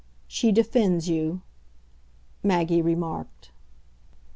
[0.27, 1.43] She defends you,"
[2.41, 3.51] Maggie remarked.